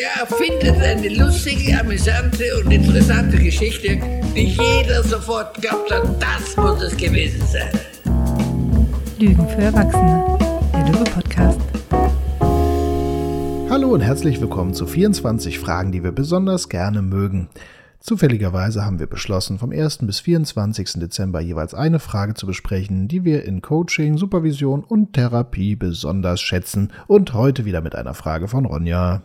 [0.00, 3.98] Der erfindet eine lustige, amüsante und interessante Geschichte,
[4.34, 7.68] die jeder sofort glaubt hat, das muss es gewesen sein.
[9.18, 10.38] Lügen für Erwachsene,
[10.72, 11.60] der Lüge-Podcast.
[13.68, 17.50] Hallo und herzlich willkommen zu 24 Fragen, die wir besonders gerne mögen.
[17.98, 19.98] Zufälligerweise haben wir beschlossen, vom 1.
[20.06, 20.94] bis 24.
[20.94, 26.90] Dezember jeweils eine Frage zu besprechen, die wir in Coaching, Supervision und Therapie besonders schätzen.
[27.06, 29.20] Und heute wieder mit einer Frage von Ronja.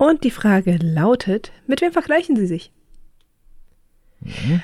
[0.00, 2.72] Und die Frage lautet, mit wem vergleichen Sie sich?
[4.20, 4.62] Mhm.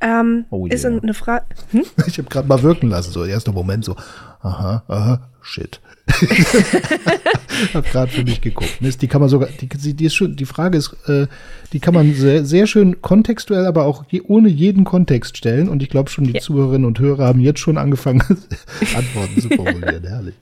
[0.00, 0.74] Ähm, oh yeah.
[0.76, 1.46] Ist eine Frage.
[1.72, 1.82] Hm?
[2.06, 3.96] Ich habe gerade mal wirken lassen, so erster Moment so,
[4.40, 5.80] aha, aha, shit.
[7.74, 8.80] habe gerade für mich geguckt.
[8.80, 11.26] Mist, die kann man sogar, die, die, ist schon, die Frage ist, äh,
[11.72, 15.68] die kann man sehr, sehr schön kontextuell, aber auch je, ohne jeden Kontext stellen.
[15.68, 16.40] Und ich glaube schon, die ja.
[16.40, 18.20] Zuhörerinnen und Hörer haben jetzt schon angefangen,
[18.94, 20.04] Antworten zu formulieren.
[20.06, 20.36] Herrlich.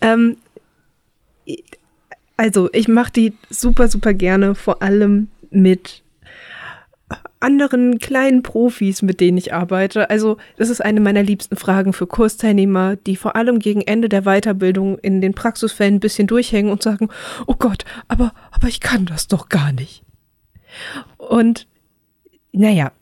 [0.00, 0.38] Ähm,
[2.36, 6.02] also, ich mache die super, super gerne, vor allem mit
[7.40, 10.10] anderen kleinen Profis, mit denen ich arbeite.
[10.10, 14.22] Also, das ist eine meiner liebsten Fragen für Kursteilnehmer, die vor allem gegen Ende der
[14.22, 17.08] Weiterbildung in den Praxisfällen ein bisschen durchhängen und sagen,
[17.46, 20.02] oh Gott, aber, aber ich kann das doch gar nicht.
[21.18, 21.66] Und,
[22.52, 22.92] naja,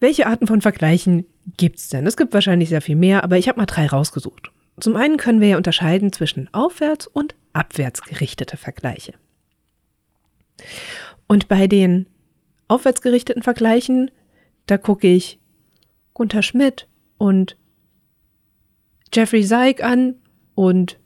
[0.00, 2.06] welche Arten von Vergleichen gibt es denn?
[2.06, 4.52] Es gibt wahrscheinlich sehr viel mehr, aber ich habe mal drei rausgesucht.
[4.80, 9.14] Zum einen können wir ja unterscheiden zwischen aufwärts und abwärts gerichtete Vergleiche.
[11.26, 12.06] Und bei den
[12.68, 14.10] aufwärts gerichteten Vergleichen,
[14.66, 15.38] da gucke ich
[16.14, 17.56] Gunther Schmidt und
[19.12, 20.14] Jeffrey Seig an
[20.54, 20.98] und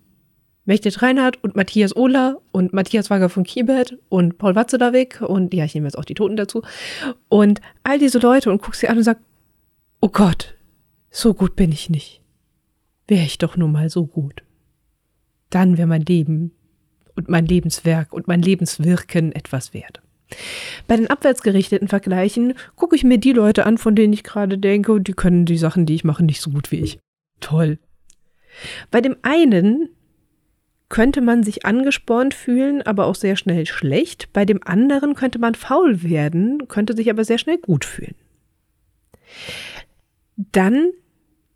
[0.64, 5.64] Mechtet Reinhardt und Matthias Ohler und Matthias Wager von Kibet und Paul Watzedawik und ja,
[5.64, 6.62] ich nehme jetzt auch die Toten dazu
[7.28, 9.19] und all diese Leute und gucke sie an und sage,
[10.00, 10.55] oh Gott,
[11.11, 12.20] so gut bin ich nicht.
[13.09, 14.44] Wäre ich doch nur mal so gut.
[15.53, 16.53] Dann wäre mein Leben
[17.14, 20.00] und mein Lebenswerk und mein Lebenswirken etwas wert.
[20.89, 24.99] Bei den abwärtsgerichteten Vergleichen gucke ich mir die Leute an, von denen ich gerade denke,
[25.00, 26.99] die können die Sachen, die ich mache, nicht so gut wie ich.
[27.41, 27.78] Toll.
[28.91, 29.91] Bei dem einen
[30.88, 34.32] könnte man sich angespornt fühlen, aber auch sehr schnell schlecht.
[34.32, 38.15] Bei dem anderen könnte man faul werden, könnte sich aber sehr schnell gut fühlen.
[40.37, 40.93] Dann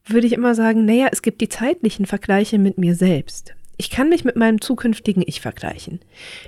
[0.04, 3.54] würde ich immer sagen, naja, es gibt die zeitlichen Vergleiche mit mir selbst.
[3.78, 6.00] Ich kann mich mit meinem zukünftigen Ich vergleichen.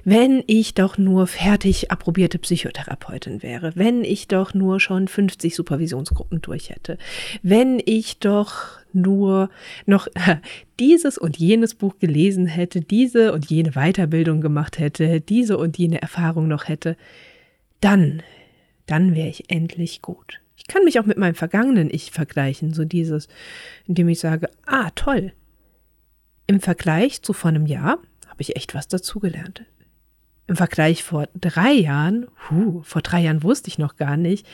[0.03, 6.41] Wenn ich doch nur fertig approbierte Psychotherapeutin wäre, wenn ich doch nur schon 50 Supervisionsgruppen
[6.41, 6.97] durch hätte,
[7.43, 9.51] wenn ich doch nur
[9.85, 10.09] noch
[10.81, 16.01] dieses und jenes Buch gelesen hätte, diese und jene Weiterbildung gemacht hätte, diese und jene
[16.01, 16.97] Erfahrung noch hätte,
[17.81, 18.23] dann,
[18.87, 20.41] dann wäre ich endlich gut.
[20.57, 23.29] Ich kann mich auch mit meinem vergangenen Ich vergleichen, so dieses,
[23.87, 25.33] indem ich sage, ah, toll,
[26.49, 29.65] im Vergleich zu vor einem Jahr habe ich echt was dazugelernt.
[30.49, 34.47] Im Vergleich vor drei Jahren, huh, vor drei Jahren wusste ich noch gar nicht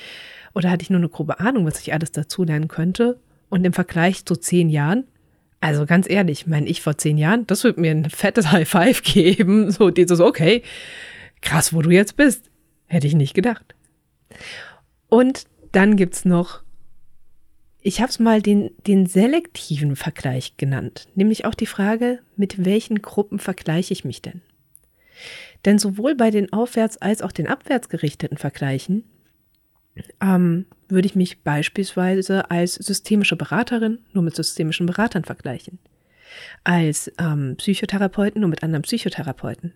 [0.52, 3.20] oder hatte ich nur eine grobe Ahnung, was ich alles dazulernen könnte.
[3.48, 5.04] Und im Vergleich zu zehn Jahren,
[5.60, 9.02] also ganz ehrlich, mein Ich vor zehn Jahren, das wird mir ein fettes High Five
[9.04, 9.70] geben.
[9.70, 10.62] So dieses, okay,
[11.42, 12.50] krass, wo du jetzt bist.
[12.86, 13.76] Hätte ich nicht gedacht.
[15.08, 16.63] Und dann gibt es noch
[17.86, 23.02] ich habe es mal den, den selektiven Vergleich genannt, nämlich auch die Frage, mit welchen
[23.02, 24.40] Gruppen vergleiche ich mich denn?
[25.66, 29.04] Denn sowohl bei den aufwärts als auch den abwärts gerichteten Vergleichen
[30.20, 35.78] ähm, würde ich mich beispielsweise als systemische Beraterin nur mit systemischen Beratern vergleichen,
[36.64, 39.74] als ähm, Psychotherapeuten nur mit anderen Psychotherapeuten.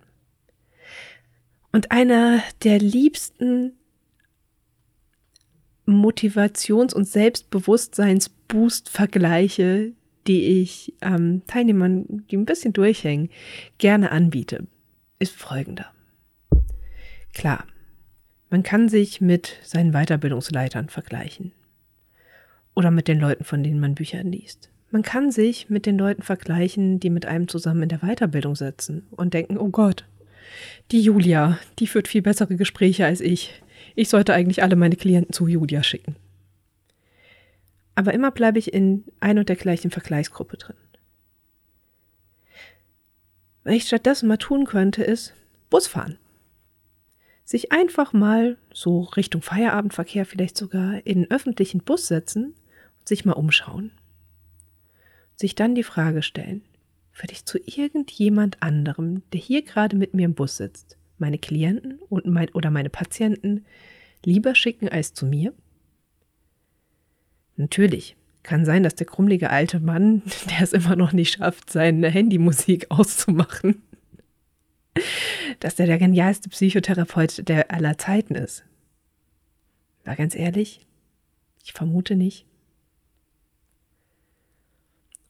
[1.72, 3.74] Und einer der liebsten
[5.88, 9.92] Motivations- und Selbstbewusstseinsboost-Vergleiche,
[10.26, 13.30] die ich ähm, Teilnehmern, die ein bisschen durchhängen,
[13.78, 14.66] gerne anbiete,
[15.18, 15.86] ist folgender.
[17.32, 17.64] Klar,
[18.50, 21.52] man kann sich mit seinen Weiterbildungsleitern vergleichen
[22.74, 24.70] oder mit den Leuten, von denen man Bücher liest.
[24.90, 29.06] Man kann sich mit den Leuten vergleichen, die mit einem zusammen in der Weiterbildung sitzen
[29.10, 30.06] und denken, oh Gott,
[30.90, 33.62] die Julia, die führt viel bessere Gespräche als ich.
[33.98, 36.14] Ich sollte eigentlich alle meine Klienten zu Julia schicken.
[37.96, 40.76] Aber immer bleibe ich in ein und der gleichen Vergleichsgruppe drin.
[43.64, 45.34] Was ich stattdessen mal tun könnte, ist
[45.68, 46.16] Bus fahren.
[47.42, 52.54] Sich einfach mal so Richtung Feierabendverkehr vielleicht sogar in einen öffentlichen Bus setzen
[53.00, 53.90] und sich mal umschauen.
[55.34, 56.62] Sich dann die Frage stellen,
[57.16, 61.98] würde ich zu irgendjemand anderem, der hier gerade mit mir im Bus sitzt, meine Klienten
[62.08, 63.64] und mein, oder meine Patienten
[64.24, 65.52] lieber schicken als zu mir?
[67.56, 72.08] Natürlich, kann sein, dass der krummelige alte Mann, der es immer noch nicht schafft, seine
[72.08, 73.82] Handymusik auszumachen,
[75.60, 78.64] dass der der genialste Psychotherapeut der aller Zeiten ist.
[80.04, 80.86] War ganz ehrlich,
[81.64, 82.46] ich vermute nicht.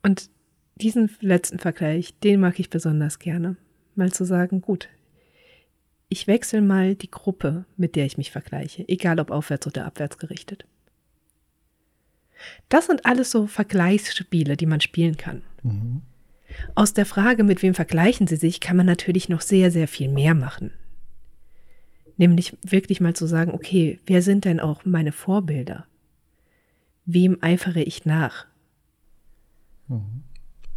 [0.02, 0.31] Und
[0.76, 3.56] diesen letzten Vergleich, den mag ich besonders gerne.
[3.96, 4.88] Mal zu sagen, gut,
[6.08, 10.19] ich wechsle mal die Gruppe, mit der ich mich vergleiche, egal ob aufwärts oder abwärts
[10.19, 10.64] gerichtet.
[12.69, 15.43] Das sind alles so Vergleichsspiele, die man spielen kann.
[15.62, 16.02] Mhm.
[16.75, 20.08] Aus der Frage, mit wem vergleichen Sie sich, kann man natürlich noch sehr, sehr viel
[20.08, 20.72] mehr machen.
[22.16, 25.87] Nämlich wirklich mal zu sagen, okay, wer sind denn auch meine Vorbilder?
[27.05, 28.46] Wem eifere ich nach?
[29.88, 30.22] Mhm.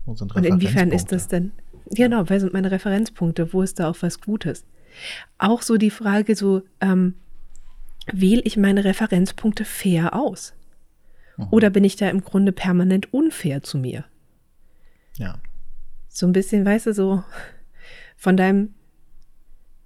[0.05, 1.51] Und inwiefern ist das denn?
[1.91, 3.53] Genau, wer sind meine Referenzpunkte?
[3.53, 4.65] Wo ist da auch was Gutes?
[5.37, 7.15] Auch so die Frage, so ähm,
[8.11, 10.53] wähle ich meine Referenzpunkte fair aus?
[11.37, 11.47] Mhm.
[11.51, 14.05] Oder bin ich da im Grunde permanent unfair zu mir?
[15.17, 15.39] Ja.
[16.09, 17.23] So ein bisschen, weißt du, so
[18.15, 18.73] von deinem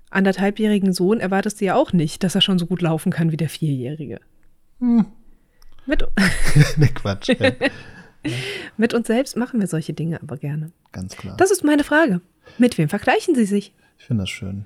[0.10, 3.38] anderthalbjährigen Sohn erwartest du ja auch nicht, dass er schon so gut laufen kann wie
[3.38, 4.20] der Vierjährige.
[4.80, 5.06] Hm.
[5.86, 6.04] Mit,
[6.78, 7.30] ne Quatsch.
[7.30, 7.52] Ja.
[8.78, 10.72] Mit uns selbst machen wir solche Dinge aber gerne.
[10.92, 11.38] Ganz klar.
[11.38, 12.22] Das ist meine Frage.
[12.58, 13.74] Mit wem vergleichen Sie sich?
[14.00, 14.66] Ich finde das schön.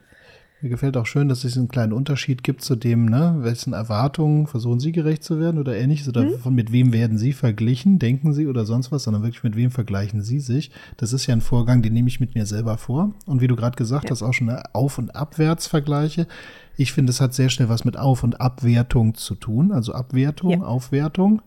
[0.62, 4.46] Mir gefällt auch schön, dass es einen kleinen Unterschied gibt zu dem, ne, wessen Erwartungen
[4.46, 8.34] versuchen Sie gerecht zu werden oder ähnliches oder von mit wem werden Sie verglichen, denken
[8.34, 10.72] Sie oder sonst was, sondern wirklich mit wem vergleichen Sie sich.
[10.98, 13.14] Das ist ja ein Vorgang, den nehme ich mit mir selber vor.
[13.26, 14.12] Und wie du gerade gesagt ja.
[14.12, 16.28] hast, auch schon ne, Auf- und Abwärtsvergleiche.
[16.76, 20.52] Ich finde, es hat sehr schnell was mit Auf- und Abwertung zu tun, also Abwertung,
[20.52, 20.62] ja.
[20.64, 21.42] Aufwertung.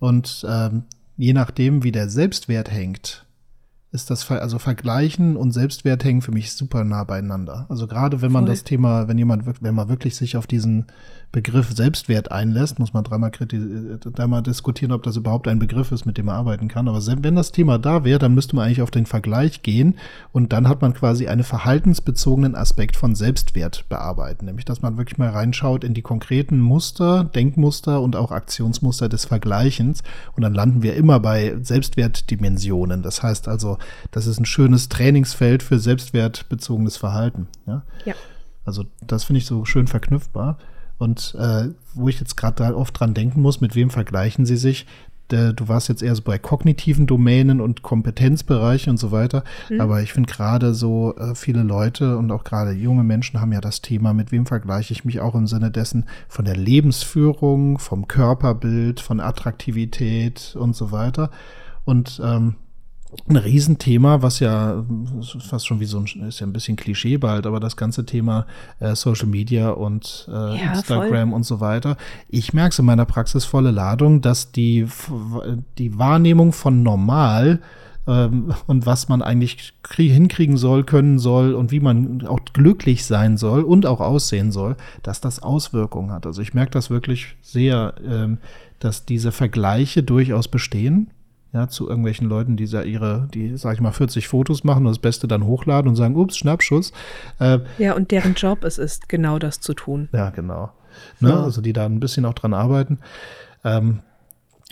[0.00, 0.84] Und ähm,
[1.16, 3.26] je nachdem, wie der Selbstwert hängt,
[3.92, 7.66] ist das also Vergleichen und Selbstwert hängen für mich super nah beieinander.
[7.68, 8.54] Also gerade wenn man Voll.
[8.54, 10.86] das Thema, wenn jemand, wenn man wirklich sich auf diesen
[11.32, 16.18] Begriff Selbstwert einlässt, muss man dreimal, dreimal diskutieren, ob das überhaupt ein Begriff ist, mit
[16.18, 16.88] dem man arbeiten kann.
[16.88, 19.96] Aber wenn das Thema da wäre, dann müsste man eigentlich auf den Vergleich gehen
[20.32, 24.46] und dann hat man quasi einen verhaltensbezogenen Aspekt von Selbstwert bearbeiten.
[24.46, 29.24] Nämlich, dass man wirklich mal reinschaut in die konkreten Muster, Denkmuster und auch Aktionsmuster des
[29.24, 30.02] Vergleichens.
[30.34, 33.02] Und dann landen wir immer bei Selbstwertdimensionen.
[33.02, 33.78] Das heißt also,
[34.10, 37.48] das ist ein schönes Trainingsfeld für selbstwertbezogenes Verhalten.
[37.66, 37.82] Ja.
[38.04, 38.14] ja.
[38.64, 40.58] Also das finde ich so schön verknüpfbar.
[40.98, 44.86] Und äh, wo ich jetzt gerade oft dran denken muss, mit wem vergleichen sie sich?
[45.30, 49.44] du warst jetzt eher so bei kognitiven Domänen und Kompetenzbereiche und so weiter.
[49.68, 49.80] Mhm.
[49.80, 53.60] Aber ich finde gerade so äh, viele Leute und auch gerade junge Menschen haben ja
[53.60, 58.08] das Thema, mit wem vergleiche ich mich auch im Sinne dessen von der Lebensführung, vom
[58.08, 61.30] Körperbild, von Attraktivität und so weiter.
[61.84, 62.56] Und ähm,
[63.28, 64.84] ein Riesenthema, was ja
[65.40, 68.46] fast schon wie so ein, ist ja ein bisschen Klischee bald, aber das ganze Thema
[68.78, 71.36] äh, Social Media und äh, ja, Instagram voll.
[71.36, 71.96] und so weiter.
[72.28, 74.86] Ich merke es in meiner Praxis volle Ladung, dass die,
[75.78, 77.60] die Wahrnehmung von normal
[78.06, 83.36] ähm, und was man eigentlich hinkriegen soll, können soll und wie man auch glücklich sein
[83.36, 86.26] soll und auch aussehen soll, dass das Auswirkungen hat.
[86.26, 88.38] Also ich merke das wirklich sehr, ähm,
[88.78, 91.10] dass diese Vergleiche durchaus bestehen
[91.52, 95.00] ja, zu irgendwelchen Leuten, die ihre, die, sag ich mal, 40 Fotos machen und das
[95.00, 96.92] Beste dann hochladen und sagen, ups, Schnappschuss.
[97.40, 100.08] Äh, ja, und deren Job es ist, genau das zu tun.
[100.12, 100.70] Ja, genau.
[101.18, 101.30] Ne?
[101.30, 101.34] So.
[101.34, 102.98] Also die da ein bisschen auch dran arbeiten.
[103.64, 104.00] Ähm,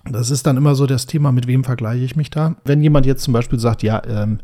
[0.04, 2.56] das ist dann immer so das Thema, mit wem vergleiche ich mich da.
[2.64, 4.38] Wenn jemand jetzt zum Beispiel sagt, ja, ähm,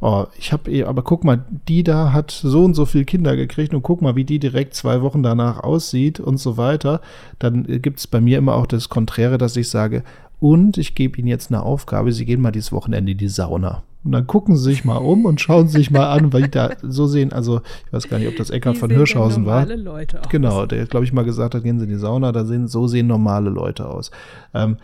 [0.00, 3.36] oh, ich habe, eh, aber guck mal, die da hat so und so viele Kinder
[3.36, 7.00] gekriegt und guck mal, wie die direkt zwei Wochen danach aussieht und so weiter,
[7.38, 10.02] dann gibt es bei mir immer auch das Konträre, dass ich sage,
[10.44, 13.82] und ich gebe Ihnen jetzt eine Aufgabe, Sie gehen mal dieses Wochenende in die Sauna.
[14.04, 16.50] Und dann gucken Sie sich mal um und schauen Sie sich mal an, weil die
[16.50, 19.64] da so sehen, also ich weiß gar nicht, ob das Eckhard von Hirschhausen war.
[19.64, 20.28] Leute aus.
[20.28, 22.86] Genau, der glaube ich mal gesagt hat, gehen Sie in die Sauna, da sehen, so
[22.86, 24.10] sehen normale Leute aus.
[24.52, 24.76] Ähm,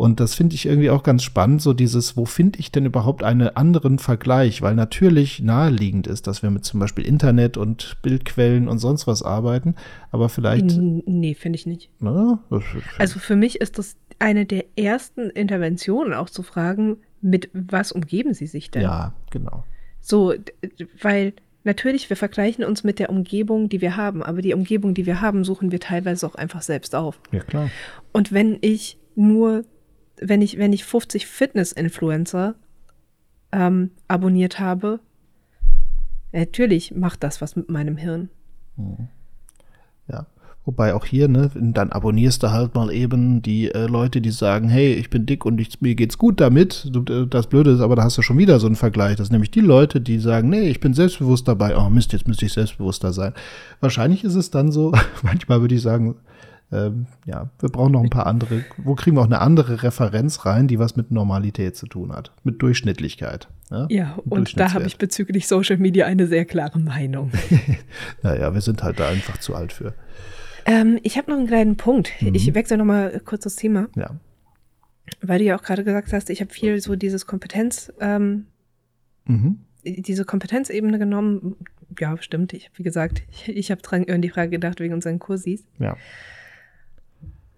[0.00, 3.22] und das finde ich irgendwie auch ganz spannend, so dieses, wo finde ich denn überhaupt
[3.22, 4.62] einen anderen Vergleich?
[4.62, 9.22] Weil natürlich naheliegend ist, dass wir mit zum Beispiel Internet und Bildquellen und sonst was
[9.22, 9.74] arbeiten,
[10.10, 10.74] aber vielleicht.
[10.78, 11.90] Nee, finde ich nicht.
[11.98, 12.42] Na,
[12.98, 18.32] also für mich ist das eine der ersten Interventionen auch zu fragen, mit was umgeben
[18.32, 18.80] sie sich denn?
[18.80, 19.64] Ja, genau.
[20.00, 20.32] So,
[21.02, 25.04] weil natürlich, wir vergleichen uns mit der Umgebung, die wir haben, aber die Umgebung, die
[25.04, 27.20] wir haben, suchen wir teilweise auch einfach selbst auf.
[27.32, 27.68] Ja, klar.
[28.12, 29.66] Und wenn ich nur,
[30.20, 32.54] wenn ich, wenn ich 50 Fitness-Influencer
[33.52, 35.00] ähm, abonniert habe,
[36.32, 38.28] natürlich macht das was mit meinem Hirn.
[38.76, 39.08] Mhm.
[40.08, 40.26] Ja.
[40.66, 44.68] Wobei auch hier, ne, dann abonnierst du halt mal eben die äh, Leute, die sagen,
[44.68, 46.90] hey, ich bin dick und ich, mir geht's gut damit.
[47.08, 49.16] Äh, das Blöde ist, aber da hast du schon wieder so einen Vergleich.
[49.16, 51.76] Das sind nämlich die Leute, die sagen, nee, ich bin selbstbewusst dabei.
[51.78, 53.32] Oh Mist, jetzt müsste ich selbstbewusster sein.
[53.80, 56.16] Wahrscheinlich ist es dann so, manchmal würde ich sagen,
[56.72, 58.64] ähm, ja, wir brauchen noch ein paar andere.
[58.76, 62.32] Wo kriegen wir auch eine andere Referenz rein, die was mit Normalität zu tun hat?
[62.44, 63.48] Mit Durchschnittlichkeit.
[63.70, 67.32] Ja, ja und da habe ich bezüglich Social Media eine sehr klare Meinung.
[68.22, 69.94] naja, wir sind halt da einfach zu alt für.
[70.64, 72.12] Ähm, ich habe noch einen kleinen Punkt.
[72.20, 72.34] Mhm.
[72.34, 73.88] Ich wechsle noch mal kurz das Thema.
[73.96, 74.14] Ja.
[75.20, 78.46] Weil du ja auch gerade gesagt hast, ich habe viel so dieses Kompetenz, ähm,
[79.24, 79.60] mhm.
[79.84, 81.56] diese Kompetenzebene genommen.
[81.98, 82.52] Ja, stimmt.
[82.52, 85.64] Ich, wie gesagt, ich, ich habe dran an die Frage gedacht wegen unseren Kursis.
[85.80, 85.96] Ja.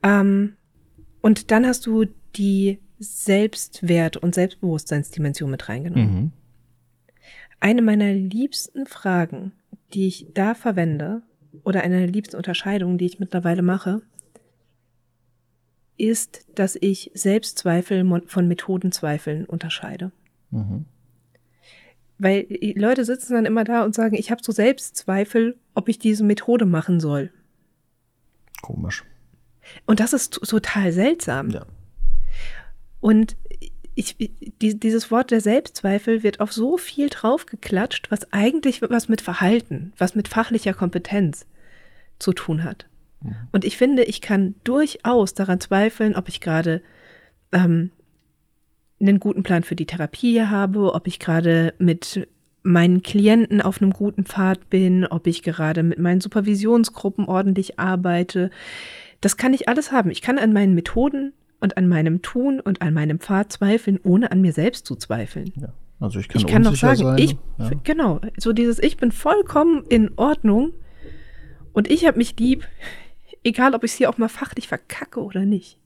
[0.02, 0.56] Ähm,
[1.21, 2.06] und dann hast du
[2.37, 6.14] die Selbstwert- und Selbstbewusstseinsdimension mit reingenommen.
[6.14, 6.32] Mhm.
[7.61, 9.52] Eine meiner liebsten Fragen,
[9.94, 11.23] die ich da verwende,
[11.64, 14.02] oder eine der liebsten Unterscheidungen, die ich mittlerweile mache,
[15.99, 20.11] ist, dass ich Selbstzweifel von Methodenzweifeln unterscheide.
[20.50, 20.87] Mhm.
[22.18, 25.99] Weil die Leute sitzen dann immer da und sagen, ich habe so Selbstzweifel, ob ich
[25.99, 27.30] diese Methode machen soll.
[28.62, 29.04] Komisch.
[29.87, 31.50] Und das ist total seltsam.
[31.50, 31.67] Ja.
[33.00, 33.37] Und
[33.95, 39.21] ich, die, dieses Wort der Selbstzweifel wird auf so viel draufgeklatscht, was eigentlich was mit
[39.21, 41.47] Verhalten, was mit fachlicher Kompetenz
[42.19, 42.87] zu tun hat.
[43.21, 43.37] Mhm.
[43.52, 46.83] Und ich finde, ich kann durchaus daran zweifeln, ob ich gerade
[47.52, 47.91] ähm,
[49.00, 52.29] einen guten Plan für die Therapie habe, ob ich gerade mit
[52.62, 58.50] meinen Klienten auf einem guten Pfad bin, ob ich gerade mit meinen Supervisionsgruppen ordentlich arbeite.
[59.21, 60.11] Das kann ich alles haben.
[60.11, 64.33] Ich kann an meinen Methoden und an meinem Tun und an meinem Pfad zweifeln, ohne
[64.33, 65.52] an mir selbst zu zweifeln.
[65.57, 65.73] Ja.
[66.00, 67.71] Also ich kann, ich kann noch sagen, sein, ich, ja.
[67.85, 70.73] genau, so dieses Ich bin vollkommen in Ordnung
[71.73, 72.66] und ich habe mich lieb,
[73.45, 75.78] egal ob ich es hier auch mal fachlich verkacke oder nicht.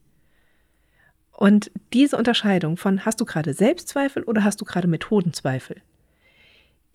[1.31, 5.81] Und diese Unterscheidung von hast du gerade Selbstzweifel oder hast du gerade Methodenzweifel,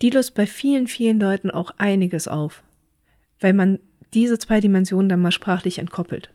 [0.03, 2.63] die löst bei vielen, vielen Leuten auch einiges auf,
[3.41, 3.79] weil man
[4.13, 6.31] diese zwei Dimensionen dann mal sprachlich entkoppelt.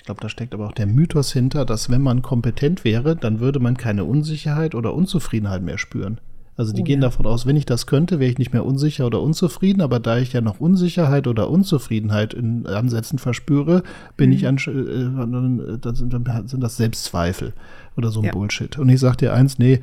[0.00, 3.38] Ich glaube, da steckt aber auch der Mythos hinter, dass wenn man kompetent wäre, dann
[3.38, 6.22] würde man keine Unsicherheit oder Unzufriedenheit mehr spüren.
[6.56, 7.08] Also die oh, gehen ja.
[7.08, 10.16] davon aus, wenn ich das könnte, wäre ich nicht mehr unsicher oder unzufrieden, aber da
[10.16, 13.82] ich ja noch Unsicherheit oder Unzufriedenheit in Ansätzen verspüre,
[14.16, 14.36] bin mhm.
[14.36, 17.52] ich an, äh, dann, sind, dann sind das Selbstzweifel
[17.96, 18.32] oder so ein ja.
[18.32, 18.78] Bullshit.
[18.78, 19.80] Und ich sage dir eins, nee,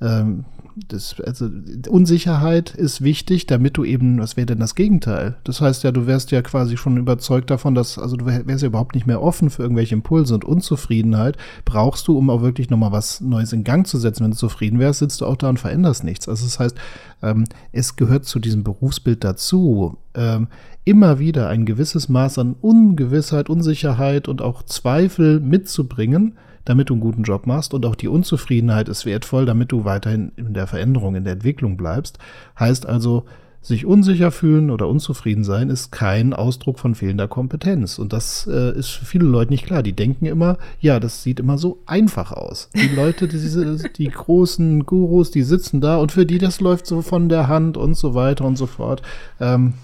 [0.00, 0.44] ähm,
[0.88, 1.48] das, also
[1.88, 5.36] Unsicherheit ist wichtig, damit du eben, was wäre denn das Gegenteil?
[5.44, 8.68] Das heißt ja, du wärst ja quasi schon überzeugt davon, dass, also du wärst ja
[8.68, 12.92] überhaupt nicht mehr offen für irgendwelche Impulse und Unzufriedenheit brauchst du, um auch wirklich nochmal
[12.92, 14.24] was Neues in Gang zu setzen.
[14.24, 16.28] Wenn du zufrieden wärst, sitzt du auch da und veränderst nichts.
[16.28, 16.76] Also das heißt,
[17.22, 20.48] ähm, es gehört zu diesem Berufsbild dazu, ähm,
[20.84, 27.00] immer wieder ein gewisses Maß an Ungewissheit, Unsicherheit und auch Zweifel mitzubringen, damit du einen
[27.00, 31.14] guten Job machst und auch die Unzufriedenheit ist wertvoll, damit du weiterhin in der Veränderung,
[31.14, 32.18] in der Entwicklung bleibst.
[32.58, 33.24] Heißt also,
[33.62, 37.98] sich unsicher fühlen oder unzufrieden sein ist kein Ausdruck von fehlender Kompetenz.
[37.98, 39.82] Und das äh, ist für viele Leute nicht klar.
[39.82, 42.70] Die denken immer, ja, das sieht immer so einfach aus.
[42.74, 47.02] Die Leute, diese, die großen Gurus, die sitzen da und für die das läuft so
[47.02, 49.02] von der Hand und so weiter und so fort.
[49.40, 49.74] Ähm,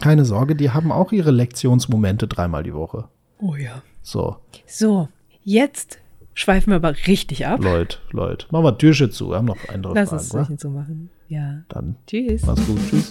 [0.00, 3.04] keine Sorge, die haben auch ihre Lektionsmomente dreimal die Woche.
[3.38, 3.82] Oh ja.
[4.02, 4.38] So.
[4.66, 5.08] So,
[5.44, 5.98] jetzt
[6.34, 7.62] schweifen wir aber richtig ab.
[7.62, 8.46] Leute, Leute.
[8.50, 9.30] Machen wir Türchen zu.
[9.30, 10.22] Wir haben noch andere Lass Fragen.
[10.22, 11.10] Lass uns Türchen zu machen.
[11.28, 11.62] Ja.
[11.68, 11.96] Dann.
[12.06, 12.44] Tschüss.
[12.44, 12.78] Mach's gut.
[12.88, 13.10] Tschüss.